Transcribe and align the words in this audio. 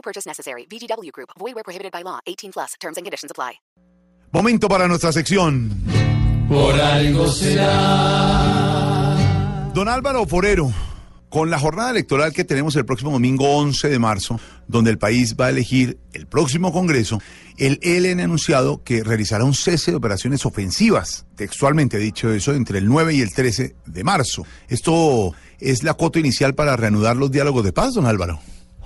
No 0.00 0.02
purchase 0.02 0.26
necessary. 0.26 0.66
VGW 0.66 1.12
Group. 1.12 1.28
Void 1.38 1.54
where 1.54 1.62
prohibited 1.62 1.92
by 1.92 2.02
law. 2.02 2.20
18 2.26 2.52
plus. 2.52 2.74
Terms 2.80 2.96
and 2.96 3.04
conditions 3.04 3.30
apply. 3.30 3.60
Momento 4.32 4.66
para 4.68 4.88
nuestra 4.88 5.12
sección. 5.12 5.70
Por 6.48 6.80
algo 6.80 7.28
será. 7.28 7.66
Don 9.74 9.88
Álvaro 9.88 10.24
Forero, 10.26 10.72
con 11.28 11.50
la 11.50 11.58
jornada 11.58 11.90
electoral 11.90 12.32
que 12.32 12.44
tenemos 12.44 12.76
el 12.76 12.86
próximo 12.86 13.10
domingo 13.10 13.56
11 13.58 13.88
de 13.88 13.98
marzo, 13.98 14.40
donde 14.68 14.90
el 14.90 14.98
país 14.98 15.36
va 15.38 15.46
a 15.46 15.50
elegir 15.50 15.98
el 16.12 16.26
próximo 16.26 16.72
Congreso, 16.72 17.20
el 17.58 17.78
ELN 17.82 18.20
ha 18.20 18.24
anunciado 18.24 18.82
que 18.82 19.04
realizará 19.04 19.44
un 19.44 19.54
cese 19.54 19.90
de 19.90 19.96
operaciones 19.96 20.46
ofensivas, 20.46 21.26
textualmente 21.36 21.98
dicho 21.98 22.32
eso, 22.32 22.54
entre 22.54 22.78
el 22.78 22.86
9 22.86 23.14
y 23.14 23.20
el 23.20 23.32
13 23.34 23.76
de 23.84 24.04
marzo. 24.04 24.46
Esto 24.68 25.34
es 25.58 25.82
la 25.82 25.94
cuota 25.94 26.18
inicial 26.18 26.54
para 26.54 26.76
reanudar 26.76 27.16
los 27.16 27.30
diálogos 27.30 27.64
de 27.64 27.72
paz, 27.72 27.94
don 27.94 28.06
Álvaro. 28.06 28.40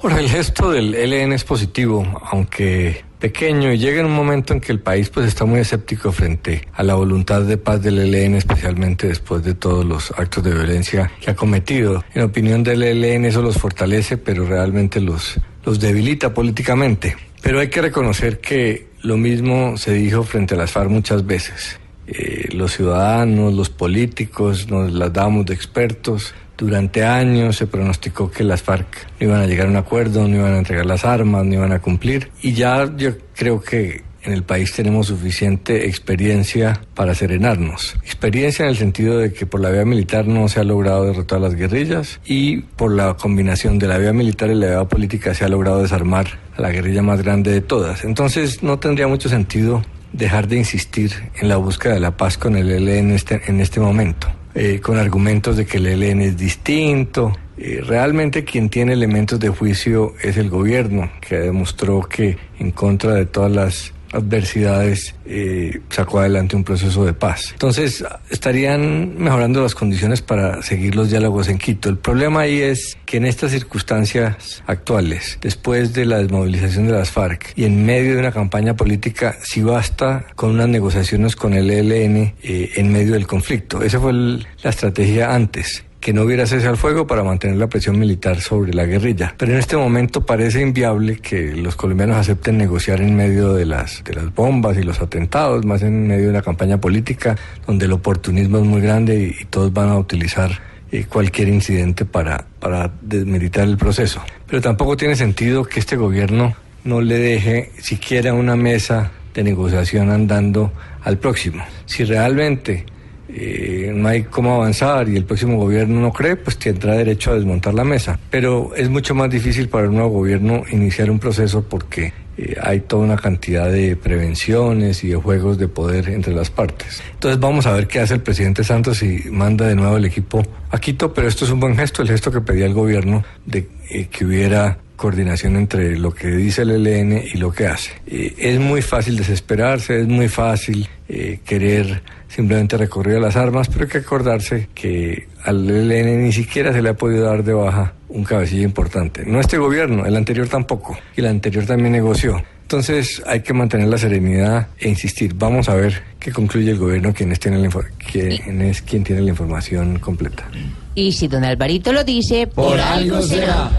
Ahora, 0.04 0.20
el 0.20 0.28
gesto 0.28 0.70
del 0.70 0.94
ELN 0.94 1.32
es 1.32 1.44
positivo, 1.44 2.06
aunque 2.30 3.06
pequeño, 3.18 3.72
y 3.72 3.78
llega 3.78 4.00
en 4.00 4.06
un 4.06 4.12
momento 4.12 4.52
en 4.52 4.60
que 4.60 4.70
el 4.70 4.78
país 4.78 5.08
pues 5.08 5.26
está 5.26 5.46
muy 5.46 5.60
escéptico 5.60 6.12
frente 6.12 6.68
a 6.74 6.82
la 6.82 6.94
voluntad 6.94 7.40
de 7.40 7.56
paz 7.56 7.80
del 7.80 7.98
ELN, 7.98 8.34
especialmente 8.34 9.08
después 9.08 9.42
de 9.42 9.54
todos 9.54 9.82
los 9.82 10.10
actos 10.10 10.44
de 10.44 10.52
violencia 10.52 11.10
que 11.22 11.30
ha 11.30 11.34
cometido. 11.34 12.04
En 12.12 12.20
opinión 12.20 12.62
del 12.62 12.82
ELN 12.82 13.24
eso 13.24 13.40
los 13.40 13.56
fortalece, 13.56 14.18
pero 14.18 14.44
realmente 14.44 15.00
los, 15.00 15.40
los 15.64 15.80
debilita 15.80 16.34
políticamente. 16.34 17.16
Pero 17.40 17.60
hay 17.60 17.68
que 17.68 17.80
reconocer 17.80 18.40
que 18.40 18.88
lo 19.00 19.16
mismo 19.16 19.78
se 19.78 19.94
dijo 19.94 20.22
frente 20.22 20.52
a 20.52 20.58
las 20.58 20.70
FARC 20.70 20.90
muchas 20.90 21.24
veces. 21.24 21.80
Eh, 22.06 22.50
los 22.52 22.74
ciudadanos, 22.74 23.54
los 23.54 23.70
políticos, 23.70 24.68
nos 24.68 24.92
las 24.92 25.10
damos 25.14 25.46
de 25.46 25.54
expertos, 25.54 26.34
durante 26.56 27.04
años 27.04 27.56
se 27.56 27.66
pronosticó 27.66 28.30
que 28.30 28.44
las 28.44 28.62
FARC 28.62 29.06
no 29.20 29.26
iban 29.26 29.40
a 29.40 29.46
llegar 29.46 29.66
a 29.66 29.70
un 29.70 29.76
acuerdo, 29.76 30.26
no 30.28 30.36
iban 30.36 30.54
a 30.54 30.58
entregar 30.58 30.86
las 30.86 31.04
armas, 31.04 31.44
no 31.44 31.54
iban 31.54 31.72
a 31.72 31.80
cumplir. 31.80 32.30
Y 32.42 32.52
ya 32.52 32.90
yo 32.96 33.12
creo 33.34 33.60
que 33.60 34.02
en 34.24 34.32
el 34.32 34.42
país 34.42 34.72
tenemos 34.72 35.08
suficiente 35.08 35.86
experiencia 35.86 36.80
para 36.94 37.14
serenarnos. 37.14 37.94
Experiencia 38.02 38.64
en 38.64 38.70
el 38.70 38.76
sentido 38.76 39.18
de 39.18 39.32
que 39.32 39.46
por 39.46 39.60
la 39.60 39.70
vía 39.70 39.84
militar 39.84 40.26
no 40.26 40.48
se 40.48 40.60
ha 40.60 40.64
logrado 40.64 41.04
derrotar 41.04 41.38
a 41.38 41.42
las 41.42 41.54
guerrillas 41.54 42.20
y 42.24 42.62
por 42.62 42.92
la 42.92 43.14
combinación 43.14 43.78
de 43.78 43.86
la 43.86 43.98
vía 43.98 44.12
militar 44.12 44.50
y 44.50 44.54
la 44.54 44.66
vía 44.66 44.84
política 44.84 45.34
se 45.34 45.44
ha 45.44 45.48
logrado 45.48 45.82
desarmar 45.82 46.26
a 46.56 46.62
la 46.62 46.70
guerrilla 46.70 47.02
más 47.02 47.22
grande 47.22 47.52
de 47.52 47.60
todas. 47.60 48.04
Entonces 48.04 48.62
no 48.62 48.78
tendría 48.78 49.08
mucho 49.08 49.28
sentido 49.28 49.82
dejar 50.12 50.48
de 50.48 50.56
insistir 50.56 51.12
en 51.40 51.48
la 51.48 51.56
búsqueda 51.56 51.94
de 51.94 52.00
la 52.00 52.16
paz 52.16 52.38
con 52.38 52.56
el 52.56 52.70
ELN 52.70 53.12
este, 53.12 53.42
en 53.46 53.60
este 53.60 53.80
momento. 53.80 54.28
Eh, 54.56 54.80
con 54.80 54.98
argumentos 54.98 55.56
de 55.56 55.66
que 55.66 55.78
el 55.78 55.86
ELN 55.86 56.22
es 56.22 56.36
distinto. 56.36 57.32
Eh, 57.56 57.80
realmente 57.84 58.44
quien 58.44 58.68
tiene 58.68 58.92
elementos 58.92 59.40
de 59.40 59.48
juicio 59.48 60.14
es 60.22 60.36
el 60.36 60.48
gobierno, 60.48 61.10
que 61.20 61.38
demostró 61.38 62.02
que 62.02 62.36
en 62.60 62.70
contra 62.70 63.14
de 63.14 63.26
todas 63.26 63.50
las 63.50 63.93
adversidades 64.14 65.14
eh, 65.26 65.80
sacó 65.90 66.20
adelante 66.20 66.56
un 66.56 66.64
proceso 66.64 67.04
de 67.04 67.12
paz. 67.12 67.50
Entonces 67.52 68.04
estarían 68.30 69.18
mejorando 69.18 69.62
las 69.62 69.74
condiciones 69.74 70.22
para 70.22 70.62
seguir 70.62 70.94
los 70.94 71.10
diálogos 71.10 71.48
en 71.48 71.58
Quito. 71.58 71.88
El 71.88 71.98
problema 71.98 72.40
ahí 72.40 72.60
es 72.60 72.96
que 73.04 73.18
en 73.18 73.26
estas 73.26 73.50
circunstancias 73.50 74.62
actuales, 74.66 75.38
después 75.40 75.92
de 75.92 76.06
la 76.06 76.18
desmovilización 76.18 76.86
de 76.86 76.92
las 76.92 77.10
FARC 77.10 77.52
y 77.56 77.64
en 77.64 77.84
medio 77.84 78.14
de 78.14 78.20
una 78.20 78.32
campaña 78.32 78.74
política, 78.74 79.36
si 79.42 79.62
basta 79.62 80.26
con 80.34 80.50
unas 80.50 80.68
negociaciones 80.68 81.36
con 81.36 81.54
el 81.54 81.70
ELN 81.70 82.34
eh, 82.42 82.70
en 82.76 82.92
medio 82.92 83.14
del 83.14 83.26
conflicto. 83.26 83.82
Esa 83.82 84.00
fue 84.00 84.12
la 84.12 84.70
estrategia 84.70 85.34
antes 85.34 85.84
que 86.04 86.12
no 86.12 86.24
hubiera 86.24 86.46
cese 86.46 86.68
al 86.68 86.76
fuego 86.76 87.06
para 87.06 87.24
mantener 87.24 87.56
la 87.56 87.66
presión 87.66 87.98
militar 87.98 88.38
sobre 88.42 88.74
la 88.74 88.84
guerrilla. 88.84 89.34
Pero 89.38 89.52
en 89.52 89.58
este 89.58 89.74
momento 89.74 90.26
parece 90.26 90.60
inviable 90.60 91.16
que 91.16 91.56
los 91.56 91.76
colombianos 91.76 92.18
acepten 92.18 92.58
negociar 92.58 93.00
en 93.00 93.16
medio 93.16 93.54
de 93.54 93.64
las, 93.64 94.04
de 94.04 94.12
las 94.12 94.34
bombas 94.34 94.76
y 94.76 94.82
los 94.82 95.00
atentados, 95.00 95.64
más 95.64 95.80
en 95.80 96.06
medio 96.06 96.24
de 96.24 96.28
una 96.28 96.42
campaña 96.42 96.78
política 96.78 97.38
donde 97.66 97.86
el 97.86 97.92
oportunismo 97.92 98.58
es 98.58 98.64
muy 98.64 98.82
grande 98.82 99.34
y, 99.40 99.44
todos 99.46 99.72
van 99.72 99.88
a 99.88 99.96
utilizar 99.96 100.50
eh, 100.92 101.06
cualquier 101.08 101.48
incidente 101.48 102.04
para, 102.04 102.44
para 102.60 102.92
desmeditar 103.00 103.66
el 103.66 103.78
proceso. 103.78 104.22
Pero 104.46 104.60
tampoco 104.60 104.98
tiene 104.98 105.16
sentido 105.16 105.64
que 105.64 105.80
este 105.80 105.96
gobierno 105.96 106.54
no 106.84 107.00
le 107.00 107.18
deje 107.18 107.70
siquiera 107.78 108.34
una 108.34 108.56
mesa 108.56 109.10
de 109.32 109.42
negociación 109.42 110.10
andando 110.10 110.70
al 111.02 111.16
próximo. 111.16 111.64
Si 111.86 112.04
realmente 112.04 112.84
eh, 113.28 113.92
no 113.94 114.08
hay 114.08 114.24
cómo 114.24 114.54
avanzar 114.54 115.08
y 115.08 115.16
el 115.16 115.24
próximo 115.24 115.56
gobierno 115.56 116.00
no 116.00 116.12
cree, 116.12 116.36
pues 116.36 116.58
tendrá 116.58 116.94
derecho 116.94 117.32
a 117.32 117.34
desmontar 117.34 117.74
la 117.74 117.84
mesa. 117.84 118.18
Pero 118.30 118.74
es 118.76 118.88
mucho 118.88 119.14
más 119.14 119.30
difícil 119.30 119.68
para 119.68 119.86
el 119.86 119.92
nuevo 119.92 120.10
gobierno 120.10 120.62
iniciar 120.70 121.10
un 121.10 121.18
proceso 121.18 121.62
porque 121.62 122.12
eh, 122.36 122.56
hay 122.60 122.80
toda 122.80 123.04
una 123.04 123.16
cantidad 123.16 123.70
de 123.70 123.96
prevenciones 123.96 125.04
y 125.04 125.08
de 125.08 125.16
juegos 125.16 125.56
de 125.56 125.68
poder 125.68 126.08
entre 126.08 126.34
las 126.34 126.50
partes. 126.50 127.02
Entonces 127.12 127.40
vamos 127.40 127.66
a 127.66 127.72
ver 127.72 127.86
qué 127.86 128.00
hace 128.00 128.14
el 128.14 128.20
presidente 128.20 128.64
Santos 128.64 129.02
y 129.02 129.30
manda 129.30 129.66
de 129.68 129.76
nuevo 129.76 129.96
el 129.96 130.04
equipo 130.04 130.42
a 130.70 130.78
Quito, 130.78 131.14
pero 131.14 131.28
esto 131.28 131.44
es 131.44 131.50
un 131.50 131.60
buen 131.60 131.76
gesto, 131.76 132.02
el 132.02 132.08
gesto 132.08 132.32
que 132.32 132.40
pedía 132.40 132.66
el 132.66 132.74
gobierno 132.74 133.24
de 133.46 133.68
eh, 133.88 134.08
que 134.10 134.24
hubiera 134.24 134.78
coordinación 135.04 135.56
entre 135.56 135.98
lo 135.98 136.14
que 136.14 136.28
dice 136.28 136.62
el 136.62 136.70
ELN 136.70 137.24
y 137.34 137.36
lo 137.36 137.52
que 137.52 137.66
hace. 137.66 137.90
Eh, 138.06 138.34
es 138.38 138.58
muy 138.58 138.80
fácil 138.80 139.18
desesperarse, 139.18 140.00
es 140.00 140.08
muy 140.08 140.28
fácil 140.28 140.88
eh, 141.10 141.40
querer 141.44 142.00
simplemente 142.26 142.78
recurrir 142.78 143.16
a 143.16 143.20
las 143.20 143.36
armas, 143.36 143.68
pero 143.68 143.84
hay 143.84 143.90
que 143.90 143.98
acordarse 143.98 144.70
que 144.74 145.28
al 145.42 145.68
ELN 145.68 146.24
ni 146.24 146.32
siquiera 146.32 146.72
se 146.72 146.80
le 146.80 146.88
ha 146.88 146.94
podido 146.94 147.26
dar 147.26 147.44
de 147.44 147.52
baja 147.52 147.92
un 148.08 148.24
cabecilla 148.24 148.62
importante. 148.62 149.26
No 149.26 149.40
este 149.40 149.58
gobierno, 149.58 150.06
el 150.06 150.16
anterior 150.16 150.48
tampoco, 150.48 150.96
y 151.14 151.20
el 151.20 151.26
anterior 151.26 151.66
también 151.66 151.92
negoció. 151.92 152.42
Entonces 152.62 153.22
hay 153.26 153.40
que 153.42 153.52
mantener 153.52 153.88
la 153.88 153.98
serenidad 153.98 154.68
e 154.78 154.88
insistir. 154.88 155.34
Vamos 155.34 155.68
a 155.68 155.74
ver 155.74 156.02
qué 156.18 156.32
concluye 156.32 156.70
el 156.70 156.78
gobierno, 156.78 157.12
quién 157.12 157.30
es, 157.30 157.40
tiene 157.40 157.58
la, 157.58 157.68
quién 158.10 158.62
es 158.62 158.80
quien 158.80 159.04
tiene 159.04 159.20
la 159.20 159.28
información 159.28 159.98
completa. 159.98 160.48
Y 160.94 161.12
si 161.12 161.28
don 161.28 161.44
Alvarito 161.44 161.92
lo 161.92 162.04
dice, 162.04 162.46
Por 162.46 162.80
algo 162.80 163.20
será. 163.20 163.70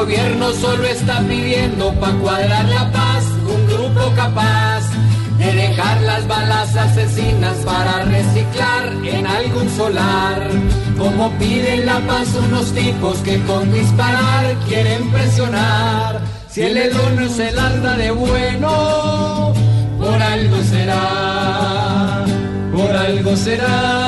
Gobierno 0.00 0.52
solo 0.52 0.84
está 0.84 1.20
pidiendo 1.20 1.90
pa' 1.94 2.12
cuadrar 2.20 2.68
la 2.68 2.92
paz 2.92 3.24
un 3.54 3.66
grupo 3.66 4.12
capaz 4.14 4.82
de 5.38 5.52
dejar 5.52 6.02
las 6.02 6.28
balas 6.28 6.76
asesinas 6.76 7.56
para 7.64 8.02
reciclar 8.04 8.84
en 9.04 9.26
algún 9.26 9.68
solar. 9.70 10.50
Como 10.98 11.30
piden 11.38 11.86
la 11.86 11.98
paz 12.00 12.28
unos 12.46 12.72
tipos 12.72 13.16
que 13.18 13.40
con 13.44 13.72
disparar 13.72 14.54
quieren 14.68 15.10
presionar. 15.10 16.20
Si 16.50 16.60
el 16.62 16.74
no 17.18 17.28
se 17.30 17.48
anda 17.58 17.96
de 17.96 18.10
bueno, 18.10 19.54
por 19.98 20.22
algo 20.22 20.58
será, 20.72 22.24
por 22.74 22.90
algo 22.96 23.34
será, 23.34 24.05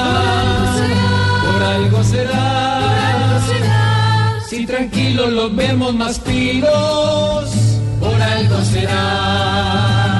tranquilos 4.78 5.32
los 5.32 5.56
vemos 5.56 5.92
más 5.92 6.20
piros, 6.20 7.50
por 7.98 8.22
algo 8.22 8.62
será. 8.62 10.17